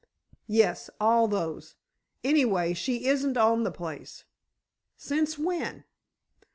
[0.47, 1.75] "Yes; all those.
[2.23, 4.23] Anyway, she isn't on the place."
[4.97, 5.83] "Since when?"